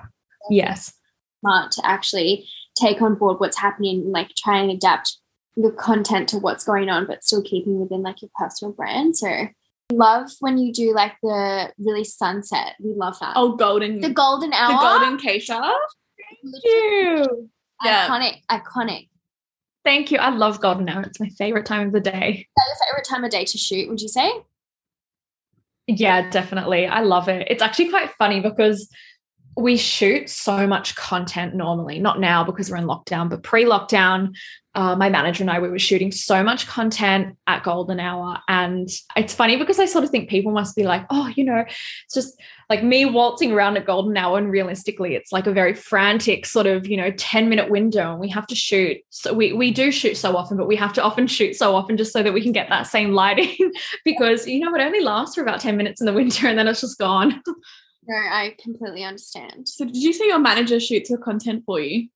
[0.50, 0.94] Yes.
[1.42, 2.48] Smart to actually
[2.80, 5.18] take on board what's happening and like try and adapt
[5.58, 9.18] your content to what's going on, but still keeping within like your personal brand.
[9.18, 9.50] So
[9.92, 12.76] love when you do like the really sunset.
[12.80, 13.34] We love that.
[13.36, 14.00] Oh, golden.
[14.00, 14.72] The golden hour.
[14.72, 15.74] The golden Keisha.
[16.42, 17.50] Thank you.
[17.84, 19.10] Iconic, iconic.
[19.84, 20.20] Thank you.
[20.20, 21.02] I love golden hour.
[21.02, 22.12] It's my favorite time of the day.
[22.12, 24.32] Is that your favorite time of day to shoot, would you say?
[25.88, 26.86] Yeah, definitely.
[26.86, 27.48] I love it.
[27.50, 28.88] It's actually quite funny because
[29.56, 34.34] we shoot so much content normally, not now because we're in lockdown, but pre lockdown,
[34.74, 38.38] uh, my manager and I, we were shooting so much content at golden hour.
[38.48, 38.88] And
[39.18, 42.14] it's funny because I sort of think people must be like, oh, you know, it's
[42.14, 44.38] just like me waltzing around at golden hour.
[44.38, 48.12] And realistically, it's like a very frantic sort of, you know, 10 minute window.
[48.12, 48.98] And we have to shoot.
[49.10, 51.98] So we, we do shoot so often, but we have to often shoot so often
[51.98, 53.74] just so that we can get that same lighting
[54.06, 56.70] because, you know, it only lasts for about 10 minutes in the winter and then
[56.70, 57.42] it's just gone.
[58.08, 59.68] No, I completely understand.
[59.68, 62.10] So, did you say your manager shoots your content for you?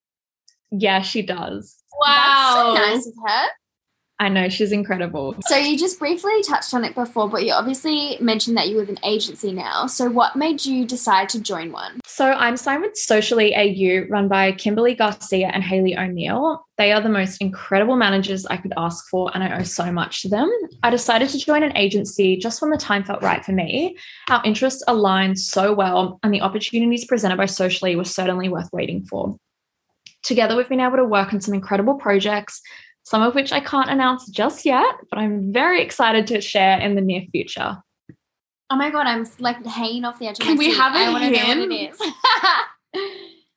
[0.70, 1.76] Yeah, she does.
[2.00, 2.74] Wow.
[2.74, 3.46] That's so nice of her.
[4.18, 5.36] I know she's incredible.
[5.42, 8.88] So you just briefly touched on it before, but you obviously mentioned that you with
[8.88, 9.86] an agency now.
[9.86, 12.00] So what made you decide to join one?
[12.06, 16.64] So I'm signed with Socially AU, run by Kimberly Garcia and Haley O'Neill.
[16.78, 20.22] They are the most incredible managers I could ask for, and I owe so much
[20.22, 20.50] to them.
[20.82, 23.98] I decided to join an agency just when the time felt right for me.
[24.30, 29.04] Our interests aligned so well, and the opportunities presented by Socially were certainly worth waiting
[29.04, 29.36] for.
[30.22, 32.60] Together, we've been able to work on some incredible projects
[33.06, 36.96] some of which I can't announce just yet, but I'm very excited to share in
[36.96, 37.76] the near future.
[38.68, 40.40] Oh my god, I'm like hanging off the edge.
[40.40, 40.76] Can we seat.
[40.76, 41.60] have a I hint?
[41.60, 41.94] Know what it
[42.94, 43.12] is.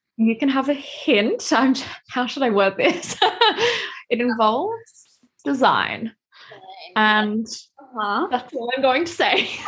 [0.17, 1.51] you can have a hint.
[1.51, 1.73] I'm,
[2.09, 3.17] how should I word this?
[4.11, 6.13] it involves design,
[6.95, 8.27] and uh-huh.
[8.29, 9.49] that's all I'm going to say.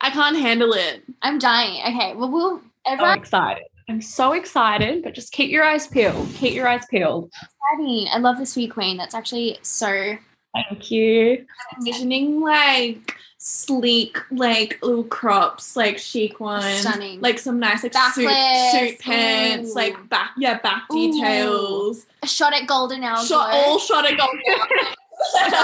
[0.00, 1.02] I can't handle it.
[1.20, 1.82] I'm dying.
[1.82, 2.60] Okay, well, we'll.
[2.86, 3.64] Everyone- I'm excited.
[3.88, 6.28] I'm so excited, but just keep your eyes peeled.
[6.34, 7.30] Keep your eyes peeled.
[7.32, 8.08] Exciting.
[8.12, 8.96] I love the sweet queen.
[8.96, 10.16] That's actually so.
[10.54, 11.46] Thank you.
[11.72, 16.80] I'm envisioning like sleek, like little crops, like chic ones.
[16.80, 17.20] Stunning.
[17.20, 18.28] Like some nice like suit,
[18.72, 19.74] suit pants, Ooh.
[19.74, 21.12] like back, yeah, back Ooh.
[21.12, 22.06] details.
[22.22, 23.24] A shot at golden hour.
[23.24, 25.62] Shot, all shot at golden hour.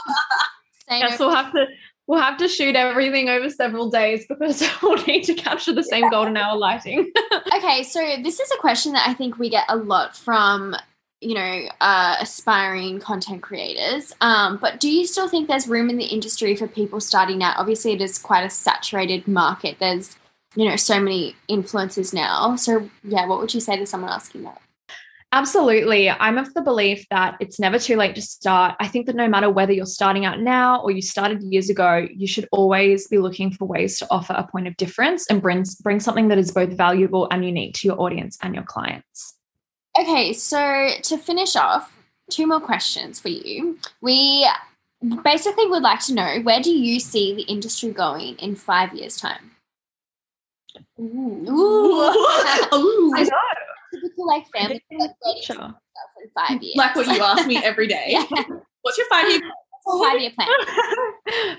[0.90, 1.66] Yes, we'll have to
[2.06, 6.08] we'll have to shoot everything over several days because we'll need to capture the same
[6.10, 7.12] golden hour lighting.
[7.56, 10.76] okay, so this is a question that I think we get a lot from
[11.20, 14.14] you know uh, aspiring content creators.
[14.20, 17.56] Um, but do you still think there's room in the industry for people starting out?
[17.58, 19.76] Obviously it is quite a saturated market.
[19.78, 20.16] There's
[20.54, 22.56] you know so many influencers now.
[22.56, 24.60] So yeah what would you say to someone asking that
[25.35, 26.11] Absolutely.
[26.11, 28.77] I'm of the belief that it's never too late to start.
[28.81, 32.07] I think that no matter whether you're starting out now or you started years ago,
[32.14, 35.64] you should always be looking for ways to offer a point of difference and bring,
[35.83, 39.38] bring something that is both valuable and unique to your audience and your clients.
[39.99, 41.97] Okay, so to finish off,
[42.31, 43.79] two more questions for you.
[44.03, 44.47] We
[45.25, 49.16] basically would like to know where do you see the industry going in five years'
[49.16, 49.53] time?
[51.01, 51.47] Ooh.
[51.49, 52.75] Ooh.
[52.75, 53.12] Ooh.
[53.16, 53.38] I know
[53.92, 56.76] typical like family like in five years.
[56.76, 58.05] Like what you ask me every day.
[58.09, 58.24] yeah.
[58.83, 59.40] What's your five year
[59.85, 60.48] five year plan?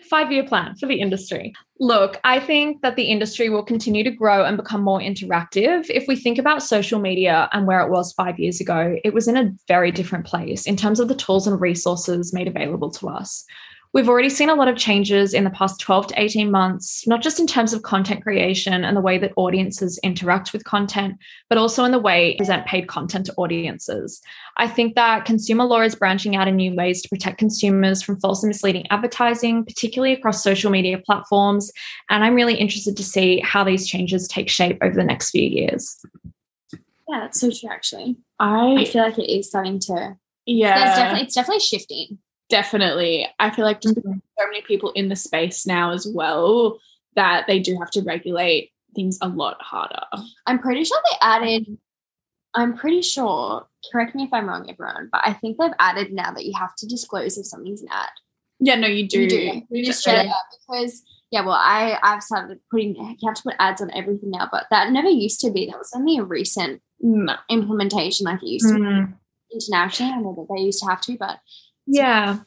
[0.09, 1.53] five year plan for the industry.
[1.79, 5.89] Look, I think that the industry will continue to grow and become more interactive.
[5.89, 9.27] If we think about social media and where it was five years ago, it was
[9.27, 13.09] in a very different place in terms of the tools and resources made available to
[13.09, 13.45] us.
[13.93, 17.21] We've already seen a lot of changes in the past 12 to 18 months, not
[17.21, 21.15] just in terms of content creation and the way that audiences interact with content,
[21.47, 24.19] but also in the way we present paid content to audiences.
[24.57, 28.19] I think that consumer law is branching out in new ways to protect consumers from
[28.19, 31.71] false and misleading advertising, particularly across social media platforms.
[32.09, 35.47] And I'm really interested to see how these changes take shape over the next few
[35.47, 36.03] years.
[37.07, 38.15] Yeah, that's so true, actually.
[38.39, 40.17] I, I feel like it is starting to.
[40.47, 40.95] Yeah.
[40.95, 42.17] definitely, it's definitely shifting
[42.53, 43.27] definitely.
[43.39, 44.19] I feel like just mm-hmm.
[44.37, 46.77] so many people in the space now as well
[47.15, 50.03] that they do have to regulate things a lot harder.
[50.45, 51.65] I'm pretty sure they added
[52.53, 56.31] I'm pretty sure, correct me if I'm wrong, everyone, but I think they've added now
[56.31, 58.09] that you have to disclose if something's an ad.
[58.59, 59.21] Yeah, no, you do.
[59.21, 60.31] You do in Australia
[60.67, 64.47] because yeah, well, I I've started putting you have to put ads on everything now,
[64.51, 65.65] but that never used to be.
[65.65, 67.33] That was only a recent No.
[67.49, 69.17] implementation, like it used to be Mm.
[69.51, 70.13] internationally.
[70.13, 71.39] I know that they used to have to, but
[71.85, 72.39] Yeah.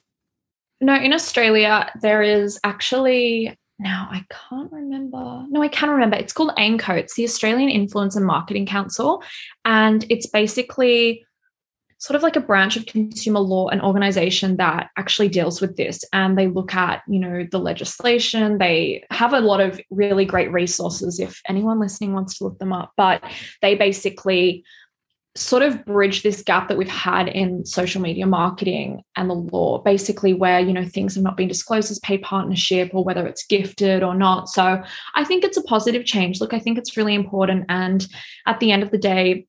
[0.80, 5.44] No, in Australia, there is actually now I can't remember.
[5.48, 6.16] No, I can remember.
[6.16, 6.96] It's called AIMCO.
[6.96, 9.22] It's the Australian Influencer Marketing Council.
[9.64, 11.24] And it's basically
[11.98, 16.04] sort of like a branch of consumer law, an organization that actually deals with this.
[16.12, 18.58] And they look at, you know, the legislation.
[18.58, 22.72] They have a lot of really great resources if anyone listening wants to look them
[22.72, 22.92] up.
[22.96, 23.22] But
[23.62, 24.64] they basically
[25.36, 29.78] sort of bridge this gap that we've had in social media marketing and the law
[29.78, 33.46] basically where you know things have not been disclosed as paid partnership or whether it's
[33.46, 34.48] gifted or not.
[34.48, 34.82] So
[35.14, 36.40] i think it's a positive change.
[36.40, 37.66] Look i think it's really important.
[37.68, 38.06] And
[38.46, 39.46] at the end of the day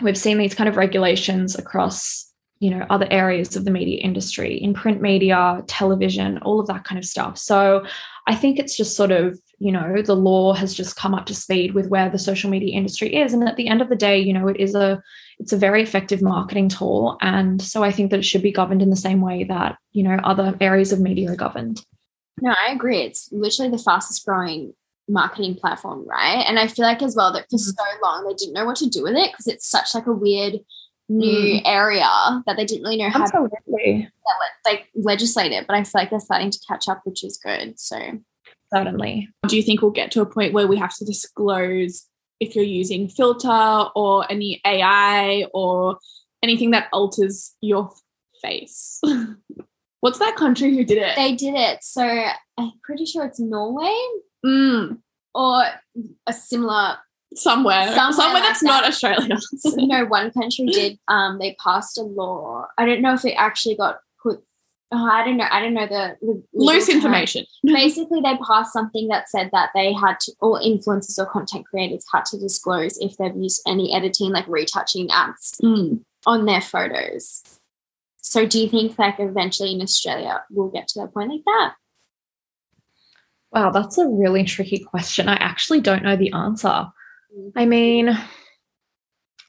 [0.00, 4.56] we've seen these kind of regulations across you know other areas of the media industry
[4.56, 7.38] in print media television all of that kind of stuff.
[7.38, 7.84] So
[8.26, 11.34] i think it's just sort of you know the law has just come up to
[11.34, 14.18] speed with where the social media industry is and at the end of the day
[14.18, 15.02] you know it is a
[15.38, 18.82] it's a very effective marketing tool and so i think that it should be governed
[18.82, 21.84] in the same way that you know other areas of media are governed
[22.42, 23.00] no, I agree.
[23.00, 24.74] It's literally the fastest growing
[25.08, 26.44] marketing platform, right?
[26.46, 28.88] And I feel like as well that for so long they didn't know what to
[28.88, 30.54] do with it because it's such like a weird
[31.08, 31.62] new mm.
[31.64, 33.48] area that they didn't really know how to
[34.66, 35.66] like legislate it.
[35.66, 37.78] But I feel like they're starting to catch up, which is good.
[37.80, 37.98] So
[38.72, 42.06] certainly Do you think we'll get to a point where we have to disclose
[42.40, 45.98] if you're using filter or any AI or
[46.42, 47.90] anything that alters your
[48.42, 49.00] face?
[50.00, 51.16] What's that country who did it?
[51.16, 51.82] they did it.
[51.82, 53.96] So I'm pretty sure it's Norway
[54.46, 54.98] Mm,
[55.34, 55.64] or
[56.28, 56.96] a similar
[57.34, 58.66] somewhere, Somewhere somewhere, like that's that.
[58.66, 59.36] not Australia.
[59.64, 63.74] no one country did um they passed a law i don't know if it actually
[63.76, 63.98] got
[64.92, 65.46] oh, i don't know.
[65.50, 67.44] I don't know the, the Loose information.
[67.64, 72.04] basically they passed something that said that they had to all influencers or content creators
[72.12, 76.00] had to disclose if they've used any editing like retouching apps Mm.
[76.26, 77.42] on their photos.
[78.20, 81.74] So do you think like eventually in australia we'll get to that point like that?
[83.52, 85.28] Wow that's a really tricky question.
[85.28, 86.86] I actually don't know the answer.
[87.56, 88.18] I mean,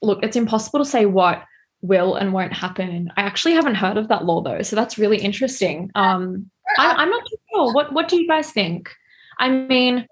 [0.02, 1.42] look, it's impossible to say what
[1.82, 3.10] will and won't happen.
[3.16, 5.90] I actually haven't heard of that law though, so that's really interesting.
[5.94, 7.72] Um, I, I'm not sure.
[7.72, 8.90] What What do you guys think?
[9.38, 10.06] I mean,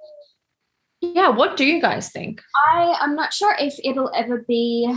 [1.01, 2.43] yeah, what do you guys think?
[2.73, 4.93] I I'm not sure if it'll ever be.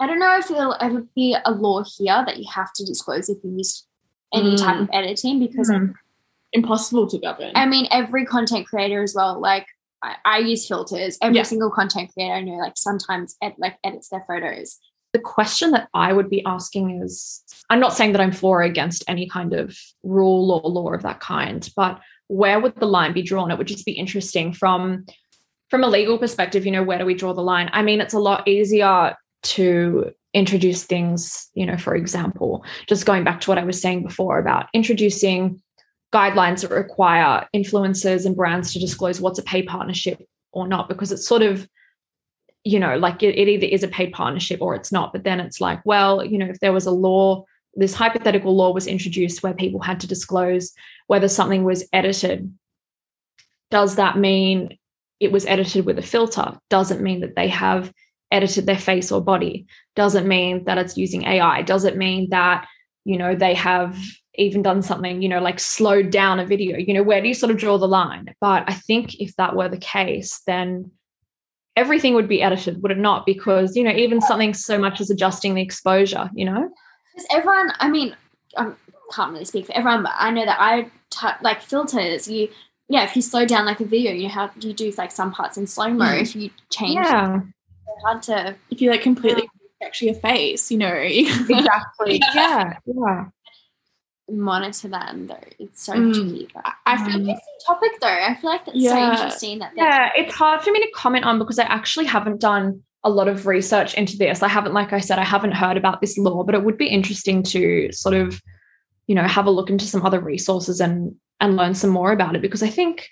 [0.00, 3.28] I don't know if it'll ever be a law here that you have to disclose
[3.28, 3.84] if you use
[4.32, 4.82] any type Mm.
[4.82, 5.94] of editing because Mhm.
[6.52, 7.52] Impossible to govern.
[7.54, 9.38] I mean every content creator as well.
[9.40, 9.66] Like
[10.02, 11.18] I, I use filters.
[11.20, 11.42] Every Yeah.
[11.42, 14.78] single content creator I know like sometimes ed, like edits their photos.
[15.12, 18.62] The question that I would be asking is I'm not saying that I'm for or
[18.62, 23.14] against any kind of rule or law of that kind, but where would the line
[23.14, 23.50] be drawn?
[23.50, 25.06] It would just be interesting from
[25.70, 27.68] from a legal perspective, you know, where do we draw the line?
[27.72, 33.24] I mean, it's a lot easier to introduce things, you know, for example, just going
[33.24, 35.62] back to what I was saying before about introducing
[36.12, 41.12] guidelines that require influencers and brands to disclose what's a pay partnership or not, because
[41.12, 41.68] it's sort of,
[42.68, 45.10] you know, like it, it either is a paid partnership or it's not.
[45.10, 48.74] But then it's like, well, you know, if there was a law, this hypothetical law
[48.74, 50.74] was introduced where people had to disclose
[51.06, 52.52] whether something was edited,
[53.70, 54.76] does that mean
[55.18, 56.58] it was edited with a filter?
[56.68, 57.90] Doesn't mean that they have
[58.30, 59.66] edited their face or body?
[59.96, 61.62] Doesn't mean that it's using AI?
[61.62, 62.66] Doesn't mean that,
[63.06, 63.98] you know, they have
[64.34, 66.76] even done something, you know, like slowed down a video?
[66.76, 68.34] You know, where do you sort of draw the line?
[68.42, 70.90] But I think if that were the case, then
[71.78, 73.24] everything would be edited, would it not?
[73.24, 76.68] Because, you know, even something so much as adjusting the exposure, you know?
[77.14, 78.16] Because everyone, I mean,
[78.56, 78.72] I
[79.12, 82.26] can't really speak for everyone, but I know that I t- like filters.
[82.26, 82.48] You,
[82.88, 85.56] yeah, if you slow down like a video, you have you do like some parts
[85.56, 86.04] in slow mo.
[86.04, 86.20] Mm.
[86.20, 89.48] If you change, Yeah, it's hard to if you like completely
[89.82, 90.92] actually your face, you know.
[90.94, 92.20] exactly.
[92.34, 93.24] yeah, yeah.
[94.30, 95.44] Monitor them though.
[95.58, 96.12] It's so Mm.
[96.14, 96.48] tricky.
[96.54, 97.20] But I feel Mm.
[97.20, 98.06] interesting topic though.
[98.08, 98.92] I feel like that's Yeah.
[99.16, 102.40] so interesting that Yeah, it's hard for me to comment on because I actually haven't
[102.40, 104.42] done a lot of research into this.
[104.42, 106.88] I haven't, like I said, I haven't heard about this law, but it would be
[106.88, 108.40] interesting to sort of,
[109.06, 112.34] you know, have a look into some other resources and and learn some more about
[112.34, 113.08] it because I think,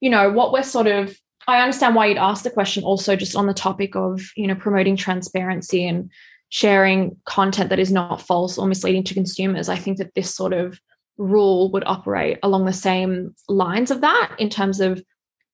[0.00, 1.16] you know, what we're sort of
[1.48, 4.54] I understand why you'd ask the question also just on the topic of, you know,
[4.54, 6.08] promoting transparency and
[6.52, 9.70] sharing content that is not false or misleading to consumers.
[9.70, 10.78] I think that this sort of
[11.16, 15.02] rule would operate along the same lines of that in terms of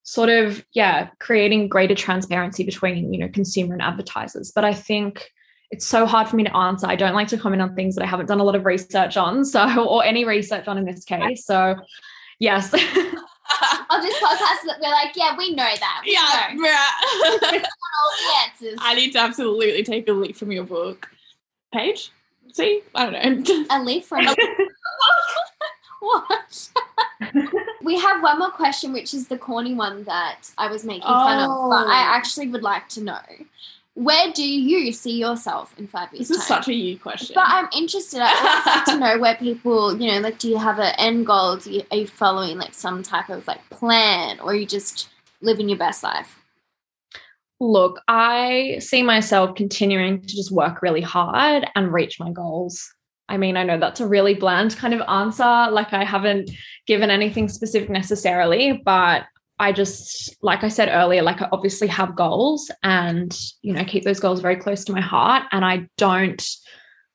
[0.03, 4.51] sort of yeah creating greater transparency between you know consumer and advertisers.
[4.53, 5.30] But i think
[5.70, 6.88] it's so hard for me to answer.
[6.88, 9.16] I don't like to comment on things that i haven't done a lot of research
[9.16, 11.46] on so or any research on in this case.
[11.46, 11.76] So
[12.40, 12.74] yes
[13.90, 16.68] on this podcast that we're like yeah we know that we yeah, know.
[16.68, 17.66] all the
[18.46, 21.09] answers I need to absolutely take a leaf from your book.
[21.72, 22.11] Page?
[22.53, 22.82] See?
[22.94, 23.64] I don't know.
[23.70, 24.24] a leaf from
[26.01, 26.68] what
[27.82, 31.38] we have one more question which is the corny one that i was making fun
[31.40, 32.16] of but i Oh.
[32.16, 33.18] actually would like to know
[33.99, 37.34] where do you see yourself in five years this is time such a you question.
[37.34, 38.20] But I'm interested.
[38.22, 41.26] I always like to know where people, you know, like, do you have an end
[41.26, 41.57] goal?
[41.57, 45.09] Do you, are you following like some type of like plan, or are you just
[45.40, 46.38] living your best life?
[47.59, 52.88] Look, I see myself continuing to just work really hard and reach my goals.
[53.28, 55.72] I mean, I know that's a really bland kind of answer.
[55.72, 56.53] Like, I haven't
[56.86, 59.24] given anything specific necessarily, but
[59.59, 64.04] I just, like I said earlier, like I obviously have goals and, you know, keep
[64.04, 65.44] those goals very close to my heart.
[65.50, 66.44] And I don't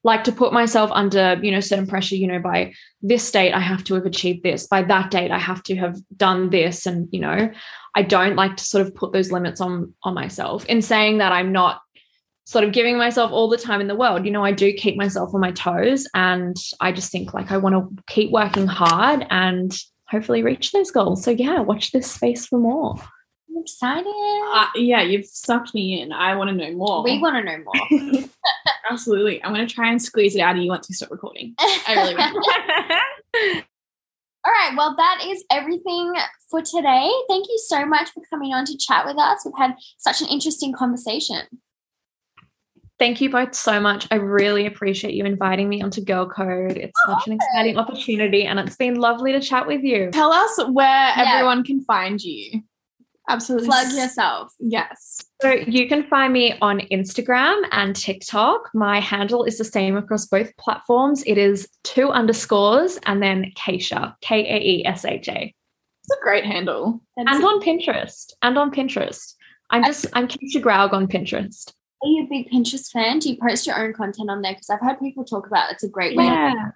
[0.04, 3.62] like to put myself under, you know, certain pressure, you know, by this date, I
[3.62, 4.68] have to have achieved this.
[4.68, 6.86] By that date, I have to have done this.
[6.86, 7.50] And, you know,
[7.96, 10.66] I don't like to sort of put those limits on on myself.
[10.66, 11.80] In saying that, I'm not
[12.46, 14.26] sort of giving myself all the time in the world.
[14.26, 17.58] You know, I do keep myself on my toes, and I just think like I
[17.58, 19.74] want to keep working hard and
[20.10, 21.24] hopefully reach those goals.
[21.24, 22.96] So yeah, watch this space for more.
[23.50, 24.08] I'm excited.
[24.54, 26.12] Uh, yeah, you've sucked me in.
[26.12, 27.04] I want to know more.
[27.04, 28.24] we want to know more.
[28.90, 29.44] Absolutely.
[29.44, 31.54] I'm going to try and squeeze it out of you once we stop recording.
[31.60, 33.62] I really will.
[34.46, 34.74] All right.
[34.76, 36.14] Well, that is everything
[36.50, 37.10] for today.
[37.30, 39.44] Thank you so much for coming on to chat with us.
[39.46, 41.44] We've had such an interesting conversation.
[43.04, 44.08] Thank you both so much.
[44.12, 46.78] I really appreciate you inviting me onto Girl Code.
[46.78, 50.10] It's such an exciting opportunity, and it's been lovely to chat with you.
[50.12, 52.64] Tell us where everyone can find you.
[53.28, 53.68] Absolutely.
[53.68, 54.54] Plug yourself.
[54.58, 55.20] Yes.
[55.42, 58.70] So you can find me on Instagram and TikTok.
[58.74, 61.26] My handle is the same across both platforms.
[61.28, 65.54] It is two underscores and then Kaesha, K A E S H A.
[66.06, 67.02] It's a great handle.
[67.18, 68.32] And on Pinterest.
[68.42, 69.34] And on Pinterest.
[69.72, 71.74] I'm just I'm Kaesha Graug on Pinterest.
[72.04, 73.20] Are you a big Pinterest fan?
[73.20, 74.54] Do you post your own content on there?
[74.54, 76.26] Because I've heard people talk about it's a great way.
[76.26, 76.72] Yeah.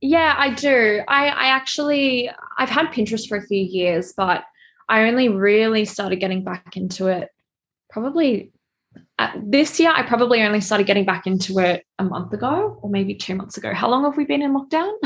[0.00, 1.02] Yeah, I do.
[1.06, 4.44] I, I actually I've had Pinterest for a few years, but
[4.88, 7.28] I only really started getting back into it
[7.90, 8.52] probably
[9.18, 9.92] uh, this year.
[9.94, 13.56] I probably only started getting back into it a month ago or maybe two months
[13.56, 13.72] ago.
[13.74, 14.92] How long have we been in lockdown?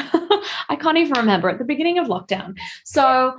[0.68, 2.56] I can't even remember at the beginning of lockdown.
[2.84, 3.36] So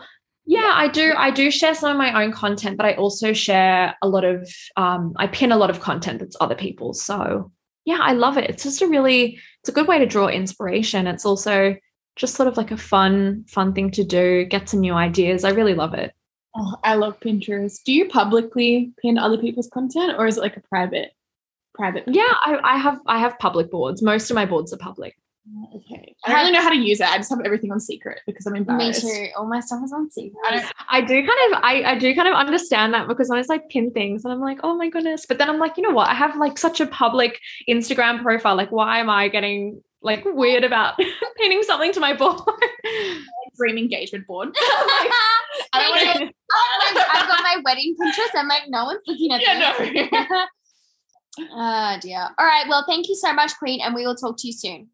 [0.48, 1.14] yeah, I do.
[1.18, 4.50] I do share some of my own content, but I also share a lot of.
[4.78, 7.04] Um, I pin a lot of content that's other people's.
[7.04, 7.52] So
[7.84, 8.50] yeah, I love it.
[8.50, 9.39] It's just a really.
[9.60, 11.06] It's a good way to draw inspiration.
[11.06, 11.76] It's also
[12.16, 14.45] just sort of like a fun, fun thing to do.
[14.45, 15.43] Get some new ideas.
[15.43, 16.14] I really love it.
[16.56, 17.84] Oh, I love Pinterest.
[17.84, 21.12] Do you publicly pin other people's content or is it like a private
[21.76, 22.06] private?
[22.08, 23.00] Yeah, I, I have.
[23.06, 24.02] I have public boards.
[24.02, 25.18] Most of my boards are public.
[25.76, 26.16] Okay.
[26.26, 27.08] I don't really know how to use it.
[27.08, 29.04] I just have everything on secret because I'm embarrassed.
[29.06, 29.28] Me too.
[29.38, 30.36] All my stuff is on secret.
[30.43, 33.48] I I do kind of I, I do kind of understand that because I was
[33.48, 35.26] like pin things and I'm like, oh my goodness.
[35.26, 36.10] But then I'm like, you know what?
[36.10, 37.39] I have like such a public
[37.70, 38.56] Instagram profile.
[38.56, 41.00] Like, why am I getting like weird about
[41.38, 42.41] pinning something to my board?
[43.58, 44.50] dream engagement board.
[44.58, 45.10] I
[45.74, 46.34] I don't don't want
[46.98, 47.12] to.
[47.12, 48.36] I've got my wedding Pinterest.
[48.36, 50.12] I'm like, no one's looking at Yeah, this.
[50.12, 50.45] no.
[51.54, 52.28] oh dear.
[52.38, 52.66] All right.
[52.68, 54.89] Well, thank you so much, Queen, and we will talk to you soon.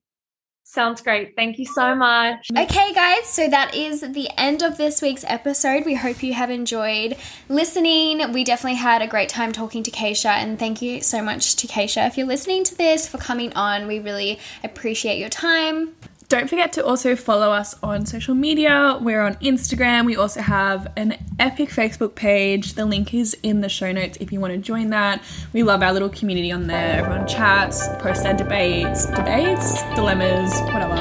[0.65, 1.35] Sounds great.
[1.35, 2.47] Thank you so much.
[2.57, 5.85] Okay, guys, so that is the end of this week's episode.
[5.85, 7.17] We hope you have enjoyed
[7.49, 8.31] listening.
[8.31, 11.67] We definitely had a great time talking to Kaesha, and thank you so much to
[11.67, 13.87] Kaesha if you're listening to this for coming on.
[13.87, 15.95] We really appreciate your time.
[16.29, 18.97] Don't forget to also follow us on social media.
[19.01, 20.05] We're on Instagram.
[20.05, 22.73] We also have an epic Facebook page.
[22.73, 25.21] The link is in the show notes if you want to join that.
[25.53, 26.99] We love our little community on there.
[26.99, 30.95] Everyone chats, posts their debates, debates, dilemmas, whatever.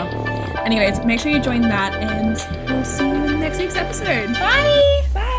[0.60, 4.32] Anyways, make sure you join that and we'll see you in next week's episode.
[4.34, 5.02] Bye!
[5.14, 5.31] Bye!